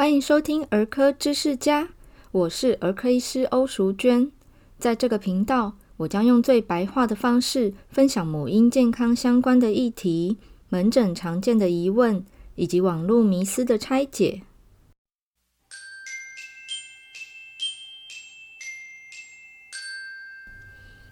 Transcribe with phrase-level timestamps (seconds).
[0.00, 1.90] 欢迎收听儿科知识家，
[2.32, 4.32] 我是儿科医师欧淑娟。
[4.78, 10.38] 在这个频道，我将用最白话的方式分享母婴健康相关的议题、
[10.70, 12.24] 门诊常见的疑问
[12.54, 14.40] 以及网络迷思的拆解。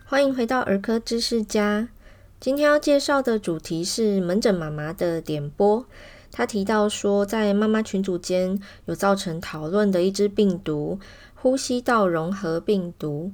[0.06, 1.90] 欢迎回到儿科知识家，
[2.40, 5.84] 今天要介绍的主题是门诊妈妈的点播。
[6.30, 10.98] 他提到说，在妈妈群组间有造成讨论的一只病毒——
[11.34, 13.32] 呼吸道融合病毒。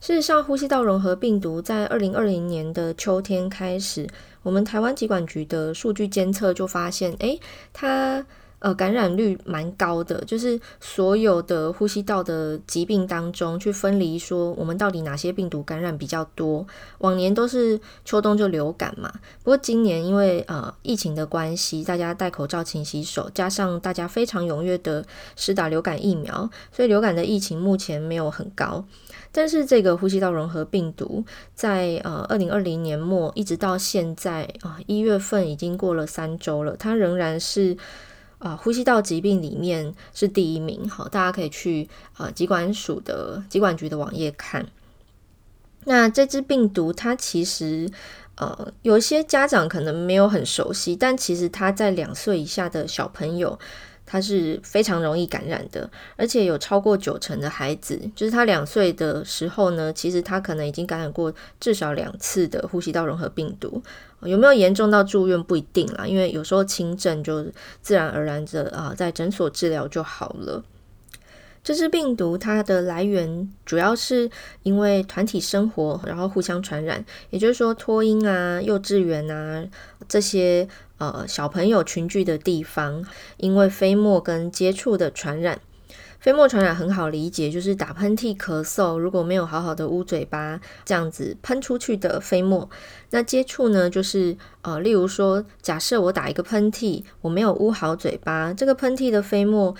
[0.00, 4.06] 事实上，呼吸道融合病毒在二零二零年的秋天开始，
[4.42, 7.40] 我们台湾疾管局的数据监测就发现，诶，
[7.72, 8.24] 它。
[8.64, 16.66] 呃，感染率蛮高的，就是所有的呼吸道的疾病当中，去分离说我们到底哪些病毒感染比较多。
[17.00, 25.04] 往年都是秋冬就流感嘛，不过今年因为呃疫情的关系，大家戴口罩、勤洗手，加上大家非常踊跃的
[25.36, 28.82] 施打流感疫苗，所以流感的疫情目前没有很高。
[29.30, 31.22] 但是这个呼吸道融合病毒
[31.54, 37.76] 在呃二零二零年末一直到现在啊一月份已经过了三周了，它仍然是。
[38.44, 44.66] 啊，呼吸道疾病里面是第一名，好，大家可以去啊疾管署的疾管局的网页看。
[45.84, 47.90] 那这支病毒它其实
[48.34, 53.58] 呃有一些家长可能没有很熟悉，但其实它在两岁以下的小朋友。
[54.06, 63.82] 它是非常容易感染的，而且有超过九成的孩子，就是他两岁的时候呢，其实他可能已经感染过至少两次的呼吸道融合病毒。
[64.22, 67.44] 有没有严重到住院不一定啦，因为有时候轻症就
[67.82, 70.62] 自然而然的啊，在诊所治疗就好了。
[71.62, 74.30] 这支病毒它的来源主要是
[74.64, 79.64] 因为团体生活，然后互相传染，也就是说托婴啊、幼稚园啊
[80.08, 80.68] 这些。
[80.96, 83.04] 呃，小朋友群聚的地方，
[83.36, 85.60] 因为飞沫跟接触的传染，
[86.20, 92.70] 飞沫传染很好理解，就是打喷嚏、咳嗽，如果没有好好的捂嘴巴，这样子喷出去的飞沫。
[93.10, 99.74] 那接触呢，就是呃，例如说，假设我打一个喷嚏，我没有捂好嘴巴，这个喷嚏的飞沫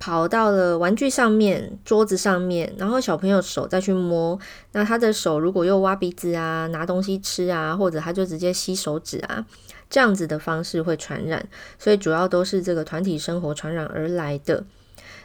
[0.00, 4.36] 跑到了玩具上面、桌子上面，然后小朋友手再去摸，
[4.72, 9.46] 那他的手如果又挖鼻子啊、拿东西吃啊，或者他就直接吸手指啊。
[9.90, 11.46] 这样子的方式会传染，
[11.78, 14.64] 所以主要都是这个团体生活传染而来的。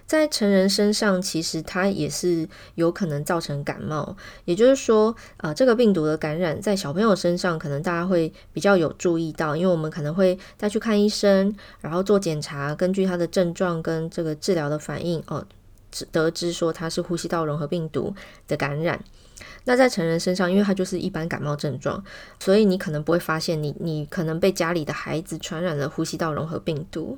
[0.05, 4.15] 在成人身上，其实它也是有可能造成感冒。
[4.45, 15.43] 也就是说，呃，这个病毒的感染在小朋友身上，可能大家会比较有注意到，因为我们可能会带去看医生，然后做检查，根据他的症状跟这个治疗的反应，哦，
[16.11, 18.13] 得知说他是呼吸道融合病毒
[18.47, 19.03] 的感染。
[19.65, 22.01] 那在成人身上，因为它就是一般感冒症状，
[22.39, 27.17] 所以你可能不会发现你你可能被家里的孩子传染了呼吸道融合病毒。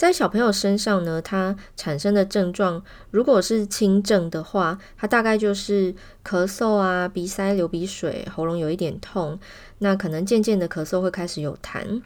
[0.00, 5.94] 在小朋友身上呢，它产生的症状如果是轻症的话，它大概就是
[6.24, 9.38] 咳嗽啊、鼻塞、流鼻水、喉咙有一点痛，
[9.80, 12.00] 那可能渐渐的咳嗽会开始有痰。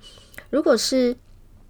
[0.50, 1.16] 如果是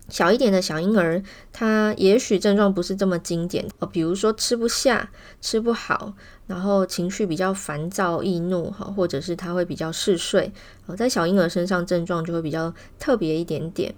[0.08, 5.10] 小一点的小婴儿，他也许症状不是这么经典哦，比如说吃不下、
[5.42, 6.14] 吃不好，
[6.46, 10.50] 然后情绪比较烦躁易怒哈，或者是他会比较嗜睡
[10.86, 13.94] 哦，在小婴儿身上症状就会比较特别一点点，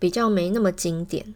[0.00, 1.32] 比较没那么经典。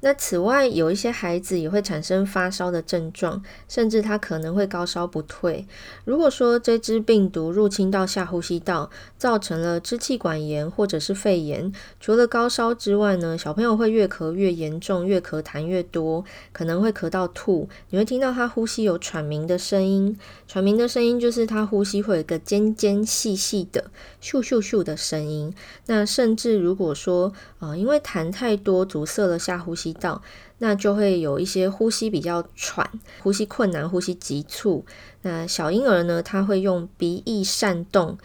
[0.00, 5.66] 那此外，有一些孩子也会产生发烧的症状，甚至他可能会高烧不退。
[6.04, 17.68] 如果说这只病毒入侵到下呼吸道，造成了支气管炎或者是肺炎，除了高烧之外呢，小朋友会越咳越严重，越咳痰越多，可能会咳到吐。
[17.90, 20.16] 你会听到他呼吸有喘鸣的声音，
[20.46, 23.90] 喘鸣的声音就是他呼吸会有一个尖尖细细的
[24.22, 25.52] 咻咻咻的声音。
[25.86, 30.22] 那甚至如果说啊、因为痰太多阻塞了下呼吸道，
[30.58, 32.88] 那就会有一些呼吸比较喘，
[33.22, 34.84] 呼吸困难，呼吸急促。
[35.22, 38.18] 那小婴儿呢，他会用鼻翼扇动、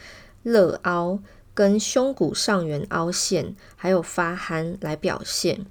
[0.44, 1.19] 乐凹
[1.53, 5.66] 跟胸骨上缘凹陷，还有发鼾来表现。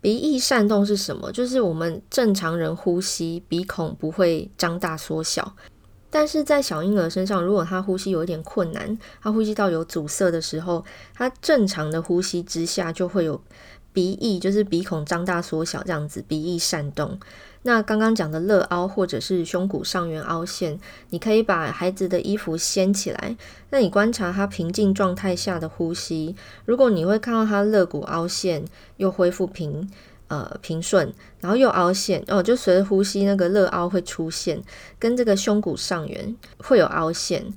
[0.00, 1.30] 鼻翼扇动是什么？
[1.30, 5.54] 就是我们正常人呼吸，鼻孔不会张大缩小，
[6.08, 10.82] 但是在小婴儿身上，如果他呼吸有一点困难，他呼吸道有阻塞的时候，
[11.12, 13.42] 他正常的呼吸之下就会有。
[13.92, 17.18] 鼻翼就是鼻孔张大缩小这样子，鼻翼扇动。
[17.62, 23.36] 那刚刚讲的乐凹或者是胸骨上缘凹陷，你可以把孩子的衣服掀起来，
[23.68, 26.34] 那你观察他平静状态下的呼吸。
[26.64, 28.64] 如果你会看到他肋骨凹陷
[28.96, 29.90] 又恢复平
[30.28, 34.62] 呃平顺，然后又凹陷哦，就随着呼吸那个乐凹会出现，
[34.98, 37.52] 跟这个胸骨上缘会有凹陷。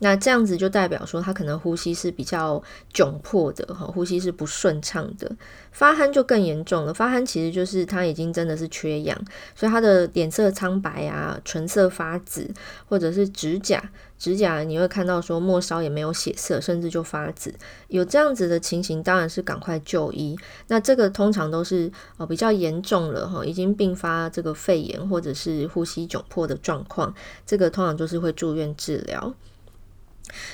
[0.00, 2.62] 那这样子就代表说他可能呼吸是比较
[2.92, 5.30] 窘迫的哈，呼吸是不顺畅的。
[5.70, 9.18] 发鼾就更严重了，发鼾其实就是他已经真的是缺氧，
[9.54, 12.48] 所以他的脸色苍白啊，唇色发紫，
[12.88, 13.82] 或者是指甲，
[14.18, 17.54] 指甲你会看到说末梢也没有血色，甚至就发紫。
[17.88, 20.38] 有这样子的情形，当然是赶快就医。
[20.68, 27.12] 那这个通常都是呃比较严重了哈，已经并发这个肺炎或者是呼吸窘迫的状况，
[27.46, 29.34] 这个通常就是会住院治疗。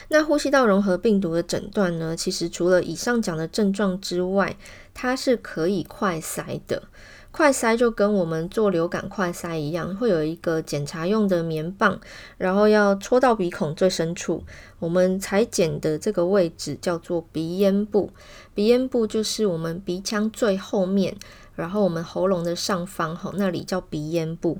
[0.09, 4.57] 那呼吸道融合病毒的诊断呢，其实除了以上讲的症状之外，
[4.93, 6.83] 它是可以快筛的。
[7.33, 12.01] 快筛就跟我们做流感快筛一样，会有一个检查用的棉棒，
[12.37, 14.43] 然后要戳到鼻孔最深处。
[14.81, 18.11] 我们采检的这个位置叫做鼻咽部，
[18.53, 21.17] 鼻咽部就是我们鼻腔最后面，
[21.55, 24.59] 然后我们喉咙的上方，吼，那里叫鼻咽部。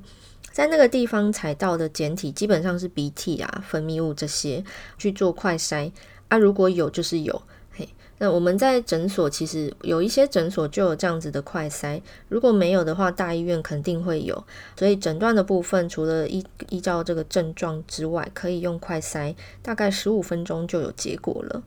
[0.51, 4.63] 在那个地方采到的检体基本上是鼻涕啊、分泌物这些
[4.97, 5.91] 去做快筛
[6.27, 7.41] 啊，如果有就是有。
[7.71, 7.87] 嘿，
[8.17, 14.43] 那我们在诊所其实有一些诊所就有这样子的快筛，如果没有的话，大医院肯定会有。
[14.77, 21.63] 所以诊断的部分除了依依照这个症状之外，可以用快筛，大概十五分钟就有结果了。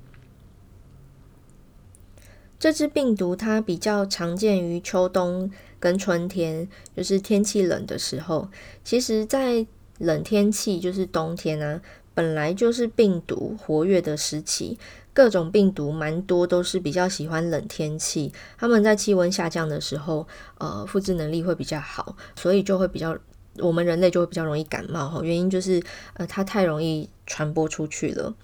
[2.59, 5.51] 这支病毒它比较常见于秋冬
[5.85, 6.67] 跟春天，
[6.97, 8.49] 就是天气冷的时候。
[8.83, 9.67] 其实，在
[9.99, 11.83] 冷天气，就是冬天啊，
[12.15, 14.79] 本来就是病毒活跃的时期。
[15.13, 20.27] 各种病毒蛮多都是比较喜欢冷天气，他们在气温下降的时候，
[20.57, 23.15] 呃，复制能力会比较好，所以就会比较，
[23.59, 25.21] 我们人类就会比较容易感冒哈。
[25.23, 25.83] 原因就是，
[26.15, 28.35] 呃，它太容易传播出去了。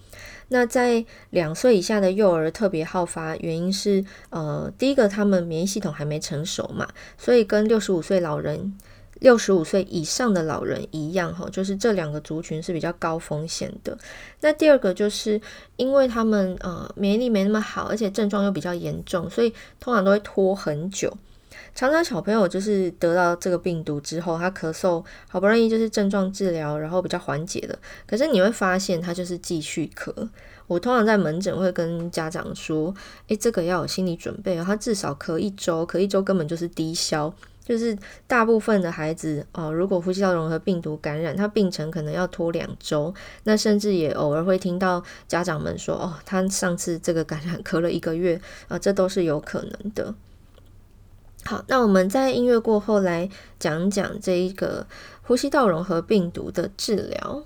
[0.53, 8.77] 那在两岁以下的幼儿特别好发，原因是呃，第一个他们免疫系统还没成熟嘛，所以跟六十五岁老人、
[9.21, 13.97] 六十五岁以上的老人一样哈，就是这两个族群是比较高风险的。
[14.41, 15.41] 那第二个就是
[15.77, 21.17] 因为他们呃免疫力没那么好，而且症状又比较严重，所以通常都会拖很久。
[21.75, 30.13] 常常小朋友就是得到这个病毒之后，他咳嗽好不容易就是症状治疗，然后比较缓解了，可是你会发现他就是继续咳。
[30.67, 32.95] 我通常在门诊会跟家长说，
[33.29, 37.33] 诶，这个要有心理准备，他至少咳一周，咳一周根本就是低消。
[37.63, 37.97] 就是
[38.27, 43.15] 大部分的孩子哦，如果呼吸道融合病毒感染，他病程可能要拖两周，
[43.45, 50.13] 那甚至也偶尔会听到家长们说，哦，他上次这个感染咳了一个月啊，这都是有可能的。
[51.45, 53.29] 好，那我们在音乐过后来
[53.59, 54.87] 讲讲这一个
[55.23, 57.45] 呼吸道融合病毒的治疗。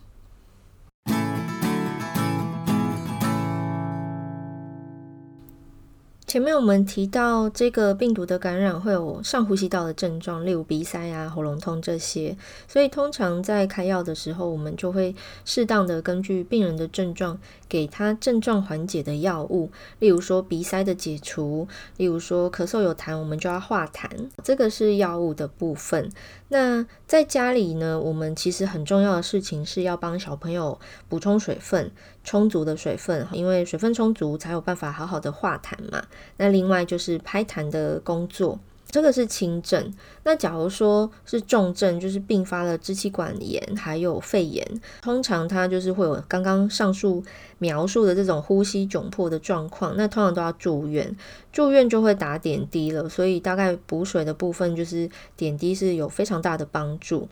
[6.27, 12.37] 前面我们提到，这个病毒的感染会有上呼吸道的症状，例如鼻塞啊、喉咙痛这些。
[12.67, 15.15] 所以通常在开药的时候，我们就会
[15.45, 17.39] 适当的根据病人的症状，
[17.75, 19.69] 给他症状缓解的药物。
[19.99, 21.67] 例如说鼻塞的解除，
[21.97, 24.09] 例如说咳嗽有痰，我们就要化痰。
[24.45, 26.09] 这个是药物的部分。
[26.51, 30.79] 那在家里呢，我们其实很重要的事情是要帮小朋友
[31.09, 31.91] 补充水分。
[32.23, 36.03] 充足的水分，因为水分充足才有办法好好的化痰嘛。
[36.39, 38.59] 那另外就是拍痰的工作，
[38.95, 39.93] 这个是轻症。
[40.23, 44.65] 那假如说是重症，就是并发了支气管炎还有肺炎，
[45.03, 47.21] 通常它就是会有刚刚上述
[47.59, 51.17] 描述的这种呼吸窘迫的状况，那通常都要住院，
[51.51, 53.09] 住院就会打点滴了。
[53.09, 57.29] 所以大概补水的部分就是点滴是有非常大的帮助。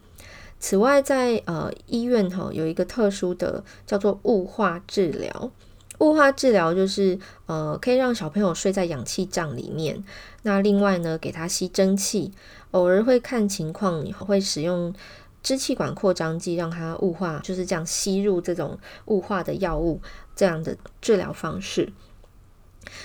[0.58, 5.52] 此外在，在呃医院哈有一个特殊的叫做雾化治疗。
[6.02, 7.16] 雾化治疗就是
[7.46, 10.02] 呃可以让小朋友睡在氧气帐里面，
[10.42, 12.32] 那另外呢给他吸蒸汽，
[12.72, 14.92] 偶尔会看情况会使用
[15.44, 20.00] 支气管扩张剂让他雾化，就是这样吸入这种雾化的药物
[20.34, 21.92] 这样的治疗方式。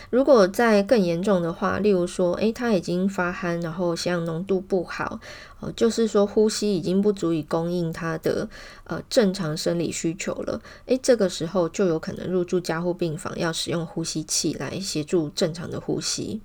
[0.10, 5.20] 如果再更严重的话，例如说，诶，他已经发憨，然后血氧浓度不好，
[5.60, 8.48] 呃，就是说呼吸已经不足以供应他的
[8.86, 16.42] 呃正常生理需求了，诶，这个时候就有可能入住加护病房，要使用呼吸器来协助正常的呼吸。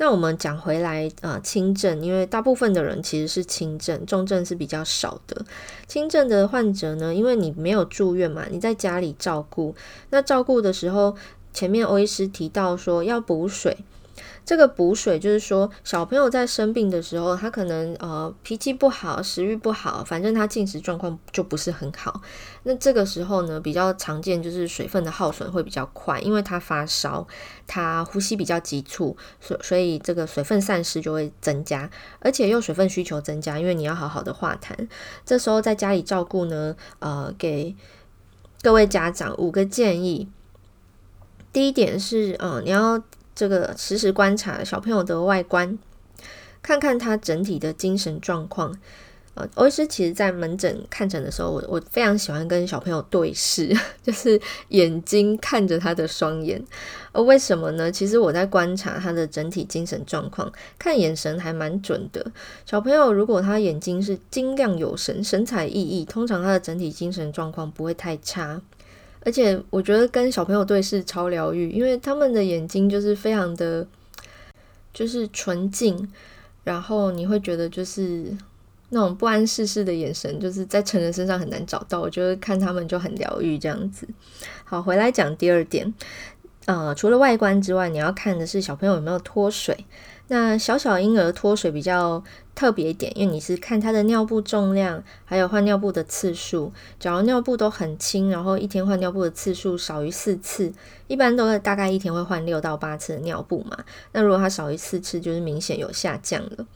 [0.00, 5.44] 那我们讲回来，呃，轻症，因为大部分的人其实是轻症，重症是比较少的。
[5.88, 9.74] 轻症的患者呢，因为你没有住院嘛，你在家里照顾，
[10.10, 11.16] 那照顾的时候。
[11.52, 13.76] 前面欧医师提到说要补水，
[14.44, 22.20] 这个补水就是说小朋友在生病的时候，他可能呃脾气不好，食欲不好，反正他进食状况就不是很好。
[22.62, 27.26] 那这个时候呢，比较常见就是水分的耗损会比较快，因为他发烧，
[27.66, 31.90] 他呼吸比较急促，所所以这个水分散失就会增加，
[32.20, 34.88] 而且又水分需求增加，因为你要好好的化痰。
[35.24, 37.74] 这时候在家里照顾呢，呃给。
[38.60, 40.28] 各位家长五个建议。
[41.58, 43.02] 第一点是，嗯，你要
[43.34, 45.76] 这个实时观察小朋友的外观，
[46.62, 48.78] 看看他整体的精神状况。
[49.56, 56.64] 欧医师其实，在门诊看诊的时候，我我非常喜欢跟小朋友对视， 就是眼睛看着他的双眼。
[57.10, 57.90] 呃为什么呢？
[57.90, 62.24] 其实我在观察他的整体精神状况，看眼神还蛮准的。
[62.66, 68.62] 小朋友如果他眼睛是晶亮有神、神采奕奕，通常他的整体精神状况不会太差。
[69.24, 73.86] 而且我觉得跟小朋友对视超疗愈，因为他们的眼睛就是非常的，
[74.92, 76.10] 就是纯净，
[76.64, 78.36] 然后你会觉得就是。
[78.90, 82.00] 那种不谙世事的眼神，就是在成人身上很难找到。
[82.00, 84.08] 我觉得看他们就很疗愈，这样子。
[84.64, 85.92] 好，回来讲第二点，
[86.64, 89.84] 呃，除了外观之外，你要看的是小朋友有没有脱水。
[90.28, 92.22] 那小小婴儿脱水比较
[92.54, 96.72] 特别一点，因为你是看他的尿布重量，还有换尿布的次数。
[97.00, 100.72] 假如尿布都很轻，然后一天换尿布的次数少于四次，
[101.06, 103.78] 一般都是大概一天会换六到八次的尿布嘛。
[104.12, 106.66] 那如果他少于四次，就是明显有下降了。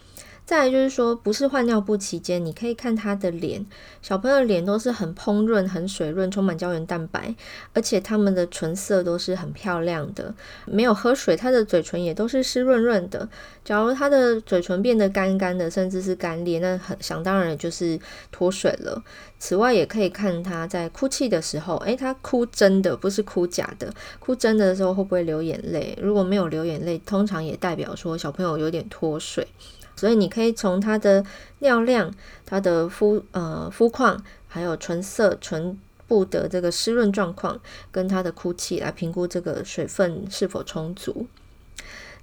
[0.45, 3.65] 再来就是说，不是换尿布期间，你可以看他的脸，
[4.03, 7.35] 小朋友脸都是很膨润、很水润，充满胶原蛋白，
[7.73, 10.35] 而且他们的唇色都是很漂亮的。
[10.67, 13.27] 没有喝水，他的嘴唇也都是湿润润的。
[13.65, 17.99] 假如他的嘴唇变得干干的，甚至是干裂，那很想当然就是
[18.31, 19.03] 脱水了。
[19.39, 25.97] 此外，也可以看他在哭泣的时候，诶，他哭真的不是哭假的，哭真的的时候会不会流眼泪？
[26.03, 29.47] 如果没有流眼泪，通常也代表说小朋友有点脱水。
[30.03, 31.25] 所以你可以从他的
[31.61, 32.13] 尿量、
[32.45, 35.79] 他的肤呃肤况，还有唇色、唇
[36.09, 37.61] 部的这个湿润状况，
[37.93, 41.29] 跟他的哭泣来评估这个水分是否充足。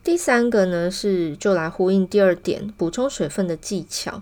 [0.03, 4.21] 第三个呢是就来呼应第二点，补充水分的技巧。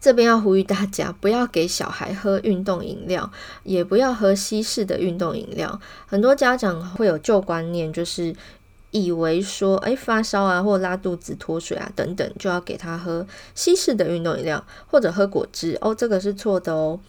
[0.00, 3.30] 这边要呼吁大家不要给小孩喝运动饮料，
[3.62, 5.78] 也不要喝稀释的运动饮料。
[6.06, 8.34] 很多家长会有旧观念，就是。
[8.92, 17.00] 以为说，哎，发烧啊，或拉肚子、脱水啊等等，就要给他喝稀释的运动饮料，或者喝果汁哦，这个是错的哦。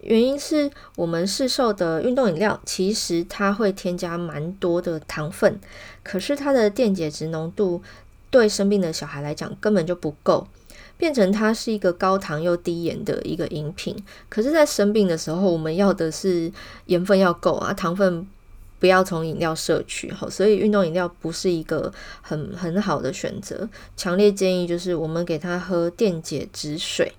[0.00, 5.60] 原因是我们市售的运动饮料，其实它会添加蛮多的糖分，
[6.02, 7.82] 可是它的电解质浓度
[8.30, 10.46] 对生病的小孩来讲根本就不够，
[10.96, 13.96] 变成它是一个高糖又低盐的一个饮品。
[14.28, 16.50] 可是，在生病的时候，我们要的是
[16.86, 18.26] 盐分要够啊，糖分。
[18.82, 23.68] 不要从饮料摄取，好，所以运动饮料不是一个很很好的选择。
[23.96, 27.12] 强烈建议就是我们给他喝电解质水。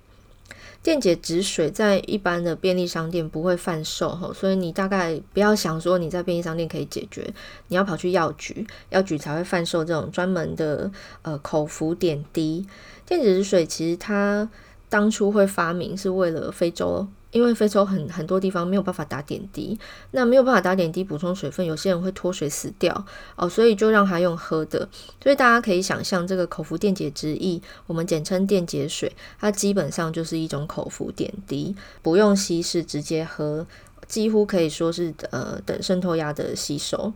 [0.82, 7.32] 电解质水在一般的便利商店不会贩售，哈，所以你大概不要想说你在便利商店可以解决，
[7.68, 10.92] 你要跑去药局，药局才会贩售这种专门的
[11.22, 12.66] 呃口服点滴。
[13.06, 14.46] 电解质水其实它
[14.90, 17.08] 当初会发明是为了非洲。
[17.34, 19.76] 因为非洲很很多地方没有办法打点滴，
[20.12, 24.88] 那没有办法打点滴补充水分，有些人会脱水死掉哦，所以就让他用喝的。
[25.20, 33.66] 所以大家可以想象，这个口服电解质液，我们简称电解水，它基本上就是一种口服点滴，不用稀释，直接喝，
[34.06, 37.12] 几乎可以说是呃等渗透压的吸收。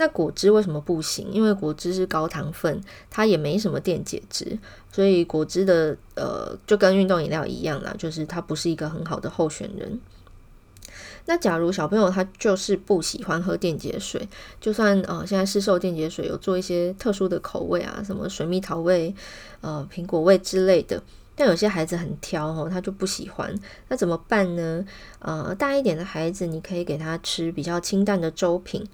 [0.00, 1.28] 那果汁为什么不行？
[1.32, 4.56] 因为果汁是高糖分，它也没什么电解质，
[4.92, 10.00] 所以果汁的呃就跟运动饮料一样啦，就是它不是一个很好的候选人。
[11.26, 14.28] 那假如小朋友他就是不喜欢喝电解水，
[14.60, 19.12] 就算呃现在市售电解水有做一些特殊的口味啊，什么水蜜桃味、
[19.60, 21.02] 呃苹果味之类的，
[21.34, 23.52] 但有些孩子很挑哦，他就不喜欢，
[23.88, 24.84] 那怎么办呢？
[25.18, 28.86] 呃，大一点的孩子你可以给他吃比较清淡的粥品。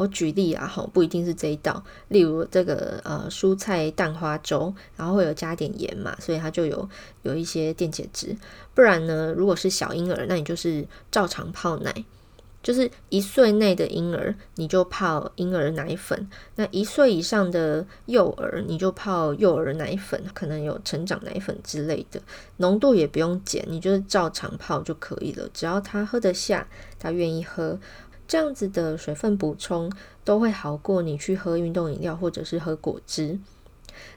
[0.00, 1.84] 我举例啊，哈，不一定是这一道。
[2.08, 6.88] 例如这个呃蔬菜蛋花粥，然后会有加点盐嘛，所以它就有
[7.20, 8.34] 有一些电解质。
[8.74, 11.92] 不然呢，如果是小婴儿，那你就是照常泡奶，
[12.62, 22.22] 就是一岁内的婴儿你就泡婴儿奶粉，那一岁以上的幼儿你就泡幼儿奶粉，可能有成长奶粉之类的，
[22.56, 26.66] 浓度也不用减，你就是照常泡就可以了，只要他喝得下，
[26.98, 27.78] 他愿意喝。
[28.30, 29.90] 这样子的水分补充
[30.24, 33.40] 都会好过你去喝运动饮料或者是喝果汁。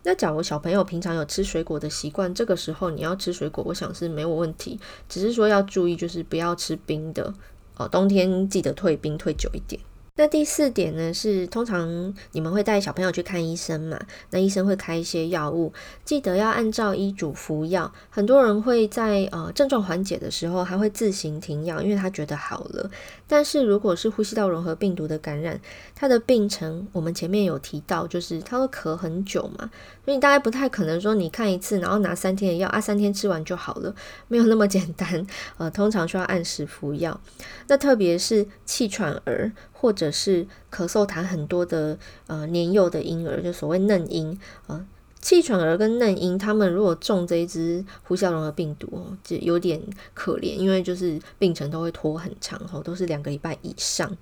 [0.03, 4.79] 那假如小朋友平常有吃水果的习惯，这个时候你要吃水果，我想是没有问题，
[5.09, 7.33] 只是说要注意就是不要吃冰的
[7.75, 9.81] 哦，冬天记得退冰退久一点。
[10.15, 13.99] 那第四点呢，是通常你们会带小朋友去看医生嘛？
[14.29, 15.73] 那医生会开一些药物，
[16.05, 17.91] 记得要按照医嘱服药。
[18.11, 22.91] 很多人会在呃症状缓解的时候还会自行停药，因为他觉得好了。
[23.33, 25.59] 但是如果是呼吸道融合病毒的感染，
[25.95, 29.71] 它的病程我们前面有提到，就是它会咳很久嘛，
[30.05, 33.95] 所以大概不太可能说你看一次，然后拿三天的药啊，三天吃完就好了，
[34.29, 35.25] 没有那么简单。
[35.57, 37.19] 呃，通常需要按时服药。
[37.67, 41.97] 那特别是气喘儿，或者是咳嗽痰很多的
[42.27, 44.85] 呃年幼的婴儿，就所谓嫩婴啊。
[45.23, 49.81] 气喘儿跟嫩婴，他们如果中这一只呼啸龙的病毒哦，就有点
[50.13, 54.15] 可怜，因为就是病程都会拖很长，吼，都是两个礼拜以上。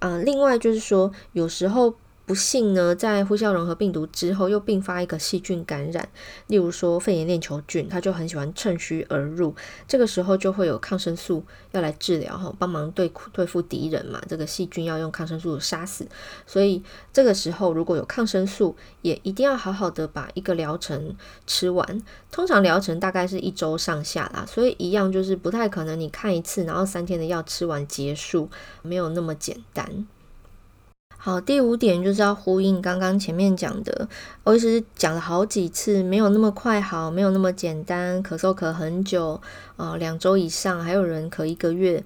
[0.00, 1.94] 啊、另外就是说，有时候。
[2.30, 6.08] 不幸呢，在呼吸道融合病毒之后，又并发一个细菌感染，
[6.46, 9.52] 例如说肺炎链球菌，它就很喜欢趁虚而入，
[9.88, 16.06] 这个时候就会有抗生素要来治疗哈，帮忙对对付敌人嘛，这个细菌要用抗生素杀死，
[16.46, 16.80] 所以
[17.12, 21.16] 这个时候如果有抗生素，也一定要好好的把一个疗程
[21.48, 28.48] 吃完，通常疗程大概是一周上下啦，所以一样就是不太可能你看一次，然后三天的药吃完结束，
[28.82, 30.06] 没有那么简单。
[31.22, 34.08] 好，第五点就是要呼应刚刚前面讲的，
[34.42, 39.38] 我一直讲了好几次，没有那么快好，没有那么简单，咳嗽咳很久，
[39.76, 42.02] 啊，两周以上，还有人咳一个月。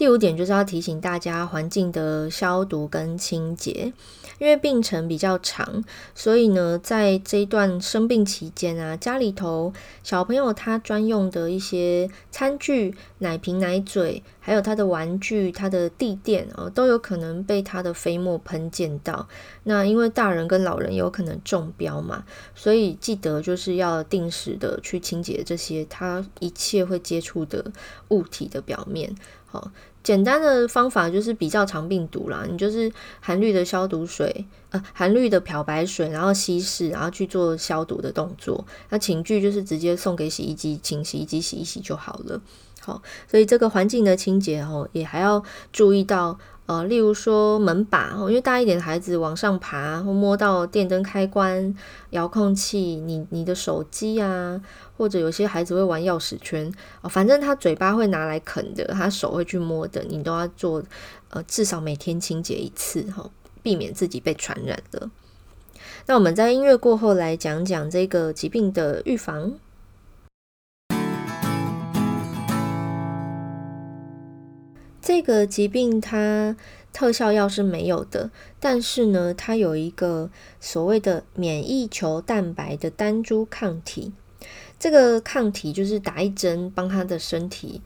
[0.00, 3.92] 第五点就是要提醒大家环境的消毒跟清洁，
[4.38, 19.28] 因为病程比较长，所以呢，在这一段生病期间啊，家里头小朋友他专用的一些餐具、奶瓶、奶嘴，还有他的玩具、他的地垫哦，都有可能被他的飞沫喷溅到。
[19.64, 27.70] 那因为大人跟老人有可能中标嘛，所以记得就是要定时的去清洁这些他一切会接触的
[28.08, 29.14] 物体的表面。
[29.44, 29.70] 好。
[30.02, 32.90] 简单的方法就是比较长病毒啦，你就是
[33.20, 38.64] 含氯的消毒水，呃，含氯的漂白水，然后稀释，然后去做消毒的动作。
[38.88, 42.40] 那寝具就是直接送给洗衣机，请洗衣机洗一洗就好了。
[42.80, 46.38] 好，所以这个环境的清洁哦，也还要注意到。
[46.70, 51.74] 呃，例如说门把，因为大一点的孩子往上爬，或摸到电灯开关、
[52.10, 54.60] 遥控器、你你的手机啊，
[54.96, 56.72] 或者有些孩子会玩钥匙圈，
[57.02, 60.80] 哦，反正他嘴巴会拿来啃的，他手会去摸的，你都要做，
[61.30, 63.28] 呃，至少每天清洁一次，哈，
[63.64, 65.10] 避免自己被传染了。
[66.06, 69.54] 那我们在音乐过后来讲讲这个疾病的预防。
[75.12, 76.54] 这个疾病它
[76.92, 84.12] 特效药是没有的，但是呢，它有一个所谓的免疫球蛋白的单株抗体，
[84.78, 87.82] 这个抗体就是打一针帮他的身体。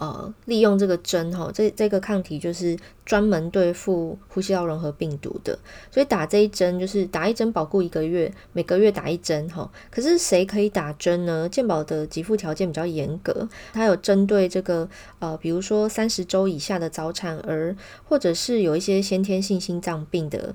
[0.00, 5.58] 呃，利用这个针哈，这这个抗体就是专门对付呼吸道融合病毒的，
[5.90, 9.70] 所以打这一针就是打一针保护一个月，每个月打一针哈。
[9.90, 11.46] 可是谁可以打针呢？
[11.46, 17.76] 健保的给付条件比较严格，它有针对这个呃，比如说三十周以下的早产儿，
[18.08, 20.54] 或者是有一些先天性心脏病的。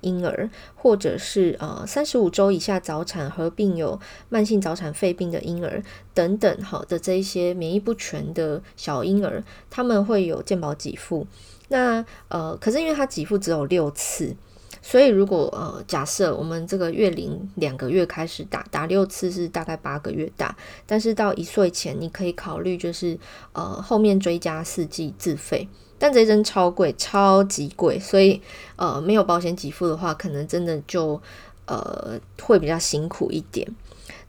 [0.00, 5.82] 婴儿，或者是呃三十五周以下早产合并有慢性早产肺病的婴儿
[6.14, 11.26] 等等，好的这一些免疫不全的小婴儿，他们会有健保给付。
[11.68, 14.34] 那呃，可是因为他给付只有六次，
[14.82, 23.16] 所以如果呃假设我们这个月龄两个月开始打，打六次是大概八个月打，但是到一岁前你可以考虑就是
[23.52, 25.68] 呃后面追加四剂自费。
[26.00, 28.40] 但这一针超贵，超级贵，所以
[28.76, 31.20] 呃没有保险给付的话，可能真的就
[31.66, 33.68] 呃会比较辛苦一点。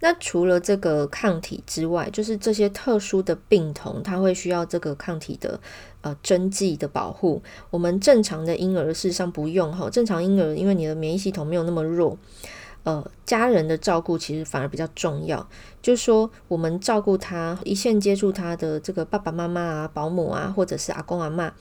[0.01, 5.59] 那除了这个抗体之外，就是这些特殊的病童，他会需要这个抗体的
[6.01, 7.41] 呃针剂的保护。
[7.69, 12.17] 我们正常的婴儿事实上不用哈，正常婴儿因为你的免疫系统没有那么弱。
[12.83, 15.47] 呃，家人的照顾其实反而比较重要。
[15.81, 21.51] 就是说，我们照顾他，一线接触他的这个爸爸妈妈啊、保姆啊，或者是阿公阿嬷，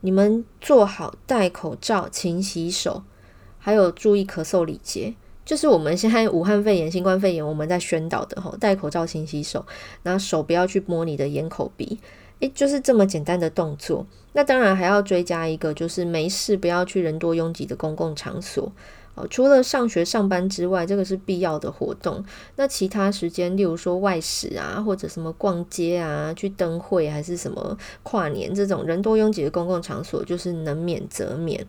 [0.00, 3.02] 你们做好戴口罩、勤洗手，
[3.58, 9.66] 还有注意咳嗽礼节，就是我们现在武汉肺炎、新冠肺炎我们在宣导的吼，戴口罩、勤洗手，
[10.02, 11.98] 然后手不要去摸你的眼、口、鼻，
[12.40, 14.06] 诶，就是这么简单的动作。
[14.32, 18.72] 那当然还要追加一个，就是没事不要去人多拥挤的公共场所。
[19.14, 22.24] 哦，除了上学上班之外，这个是必要的活动。
[22.56, 31.66] 那其他时间，例如说外食啊，或者什么逛街啊、去灯会还是什么跨年这种人多拥挤的公共场所，就是能免则免。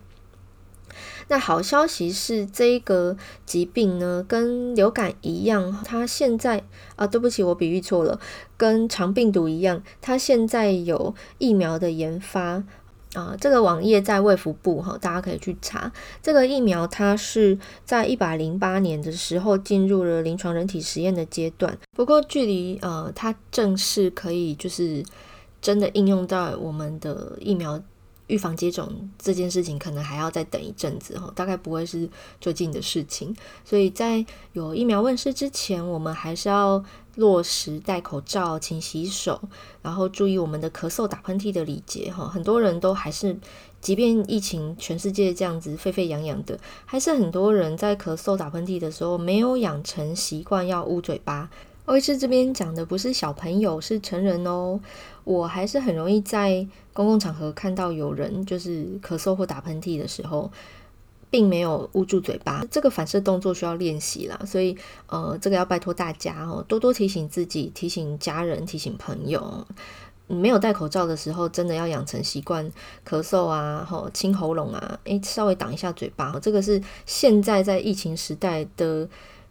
[1.28, 6.64] 那好消息是，这个疾病呢，跟流感一样，它现在
[6.96, 8.20] 啊，对不起，我比喻错了，
[8.56, 12.64] 跟肠病毒一样，它现在有疫苗的研发。
[13.14, 15.92] 啊，这个网页在卫福部哈，大家可以去查。
[16.22, 25.04] 这个疫苗它是在一百零八年的时候进入了临床人体实验的阶段，不过距离呃它正式可以就是
[25.62, 27.82] 真的应用到我们的疫苗
[28.28, 32.10] 预防接种这件事情，可能还要再等一阵子哈，大概不会是
[32.40, 33.36] 最近的事情。
[33.66, 36.84] 所以在有疫苗问世之前，我们还是要
[37.16, 39.40] 落实戴口罩、勤洗手，
[39.82, 42.28] 然后注意我们的咳嗽、打喷嚏的礼节哈。
[42.28, 43.38] 很多人都还是。
[43.84, 51.50] 即便疫情全世界这样子沸沸扬扬的，还是很多人在咳嗽打喷嚏的时候没有养成习惯要捂嘴巴。
[51.86, 54.80] 欧医师这边讲的不是小朋友，是成人哦。
[55.26, 60.50] 我还是很容易在公共场合看到有人就是咳嗽或打喷嚏的时候，
[61.30, 62.66] 并没有捂住嘴巴。
[62.72, 69.68] 这个反射动作需要练习啦，所以呃，这个要拜托大家哦，多多提醒自己，提醒家人，提醒朋友。
[70.28, 72.72] 你没有戴口罩的时候，真的要养成习惯
[73.06, 79.08] 咳嗽啊，吼清喉咙啊，诶，稍微挡一下嘴巴，这个是现在在疫情时代的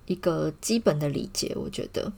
[0.07, 2.11] 一个基本的礼节，我觉得。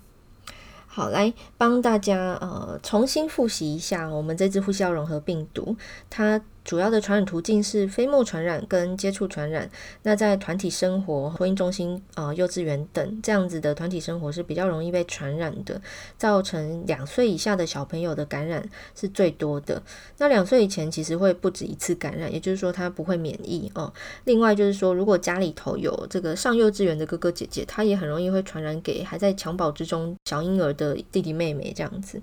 [0.95, 5.77] 好，来帮大家呃重新复习一下我们这支呼吸道融合病毒，
[6.09, 6.41] 它。
[6.65, 9.71] 主要的传染途径是飞沫传染跟接触传染。
[10.03, 15.81] 那在团体生活、婚姻中心、啊、呃、幼稚园等这样子的团体生活是比较容易被传染的，
[16.17, 19.83] 造成两岁以下的小朋友的感染是最多的。
[20.19, 23.93] 那两岁以前其实会不止一次感染，也就是说他不会免疫哦。
[24.25, 32.23] 另外就是说，如果家里头有这个上幼稚园的哥哥姐姐，他也很容易会传染给还在襁褓之中小婴儿的弟弟妹妹这样子。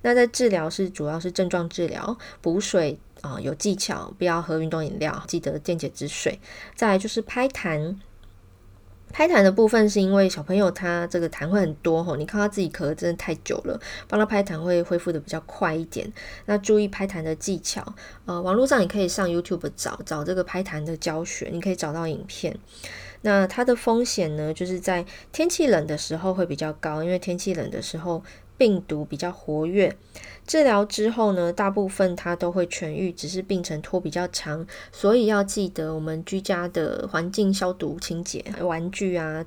[0.00, 2.98] 那在治疗是主要是症状治疗，补水。
[3.24, 6.38] 啊、有技巧，不要喝运动饮料，记得电解质水。
[6.76, 7.96] 再来就是拍痰，
[9.10, 16.12] 拍痰的部分是因为小朋友他这个痰会很多吼，你看他自己咳真的太久了，帮他拍痰会恢复的比较快一点。
[16.44, 17.94] 那注意拍痰的技巧，
[18.26, 22.54] 呃，网络上你可以上 YouTube 找找这个拍痰的教学，你可以找到影片。
[23.22, 28.22] 那它的风险呢，就是在天气冷的时候会比较高，因为天气冷的时候。
[28.56, 29.96] 病毒比较活跃，
[30.46, 39.44] 治疗之后呢，大部分它都会痊愈，只是病程拖比较长，所以要记得我们居家的环境消毒清洁，玩具啊，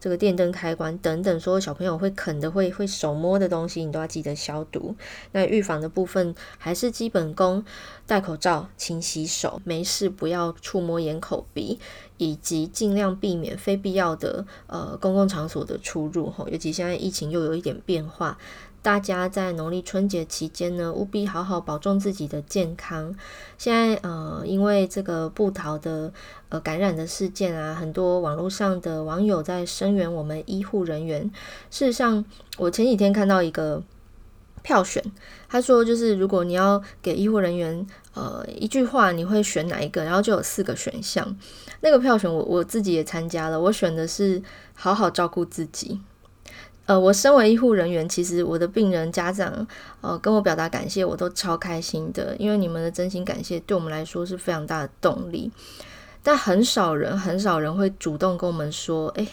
[0.00, 4.94] 这个电灯开关等等，所有小朋友会啃的、会会手摸的东西，你都要记得消毒。
[5.32, 7.62] 那预防的部分还是基本功，
[8.06, 11.78] 戴口罩、勤洗手，没事不要触摸眼、口、鼻，
[12.16, 18.38] 以及尽量避免非必要的呃公共场所的出入吼，尤其现在疫情又有一点变化。
[18.86, 23.12] 大家在农历春节期间呢，务必好好保重自己的健康。
[23.58, 26.12] 现在呃，因为这个布桃的
[26.50, 31.28] 呃感染的事件啊，很多网络上的网友在声援我们医护人员。
[31.68, 32.24] 事实上，
[32.58, 33.82] 我前几天看到一个
[34.62, 35.02] 票选，
[35.48, 40.04] 他说就是如果你要给医护人员呃一句话，你会选哪一个？
[40.04, 41.36] 然后就有四个选项。
[41.80, 44.40] 那个票选我我自己也参加了，我选的是
[44.74, 46.00] 好好照顾自己。
[46.86, 49.66] 呃，我身为医护人员，其实我的病人家长，
[50.00, 55.50] 呃，跟我表达感谢，我都超开心的，因为你们的真心感谢对我们来说是非常大的动力。
[56.22, 59.28] 但很少人，很少人会主动跟我们说，诶，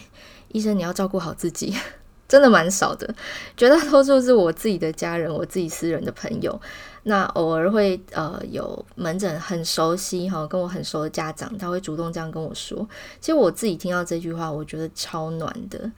[0.48, 1.74] 医生你要照顾好自己，
[2.28, 3.12] 真的蛮少的。
[3.56, 6.60] 绝大多数是我自己的家人，我自己私人的朋友。
[7.04, 12.88] 那偶尔会呃有门诊很熟悉哈，跟我很熟的家长，他会主动这样跟我说。
[13.20, 15.90] 其实我自己听到这句话，我觉得超暖的。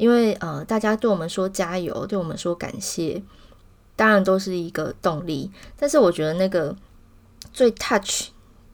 [0.00, 3.22] 因为呃，大家对我们说加油，对我们说感谢，
[3.96, 5.50] 当然都是一个动力。
[5.76, 6.74] 但是我觉得那个
[7.52, 8.28] 最 touch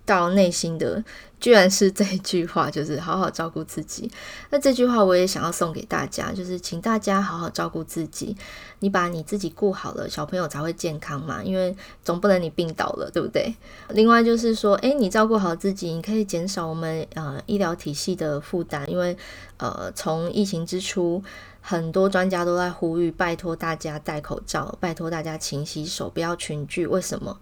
[0.06, 1.04] 到内心的。
[1.38, 4.10] 居然是这句话，就是好好照顾自己。
[4.48, 8.34] 那这句话我也想要送给大家，就是请大家好好照顾自己。
[8.78, 11.42] 你把你自己顾好了，小朋友才会健康嘛。
[11.44, 13.54] 因为总不能你病倒了，对不对？
[13.90, 18.90] 另外就是说，诶，你照顾好自己，你可以减少我们呃医疗体系的负担。
[18.90, 19.14] 因为
[19.58, 21.22] 呃，从疫情之初，
[21.60, 26.86] 很多专家都在呼吁，拜托大家戴口罩，拜托大家勤洗手，不要群聚。
[26.86, 27.38] 为什么？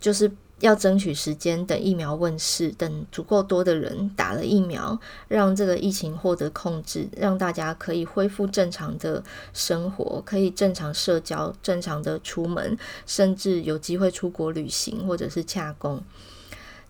[0.00, 0.32] 就是。
[0.60, 16.02] 要争取时间，等疫苗问世，等足够多的人打了疫苗，让这个疫情获得控制，让大家可以恢复正常的生活，可以正常社交，正常的出门，甚至有机会出国旅行或者是洽公，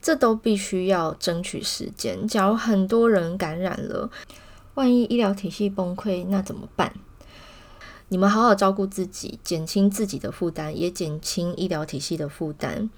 [0.03, 2.27] 这都必须要争取时间。
[2.27, 4.11] 假如很多人感染了，
[4.75, 6.93] 万一医疗体系崩溃，那怎么办？
[8.09, 12.91] 你们好好照顾自己，减轻自己的负担，也减轻医疗体系的负担。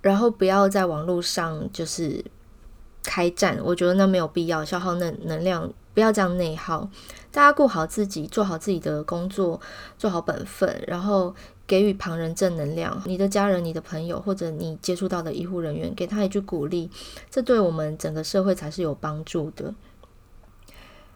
[0.00, 2.24] 然后不要在网络上就是
[3.02, 6.88] 开战，我觉得那没有必要，消耗那能量，不要这样内耗。
[7.30, 9.60] 大家顾好自己，做好自己的工作，
[9.98, 11.34] 做好本分，然后
[11.66, 13.00] 给予旁人正能量。
[13.04, 16.90] 你的家人、你的朋友，或者你接触到的医护人员，给他一句鼓励，
[17.30, 19.74] 这对我们整个社会才是有帮助的。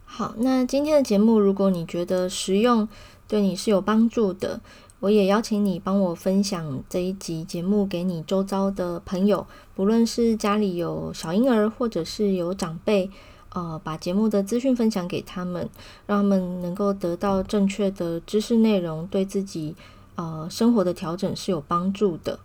[0.05, 2.87] 好，那今天的节目，如果你觉得实用，
[3.27, 4.61] 对你是有帮助的。
[5.03, 13.11] 我也邀请你帮我分享这一集节目给你周遭的朋友，不论是家里有小婴儿，或者是有长辈，
[13.49, 15.69] 呃，把节目的资讯分享给他们，
[16.07, 19.75] 让他们能够得到正确的知识内容，对自己
[20.15, 22.39] 呃生活的调整是有帮助的。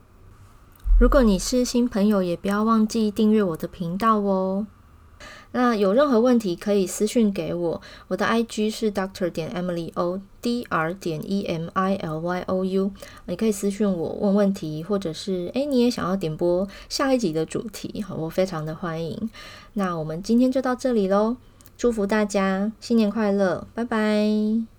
[1.00, 4.66] 如果你是新朋友，也不要忘记订阅我的频道哦。
[5.52, 12.92] 那有任何问题可以私讯给我，我的 IG 是 Doctor 点 Emily O，D R 点 E M I L Y O U，
[13.26, 19.30] 你可以私讯我问问题，或者是诶你也想要点播下一集的主题，我非常的欢迎。
[19.74, 21.38] 那我们今天就到这里喽，
[21.78, 24.77] 祝福大家新年快乐，拜拜。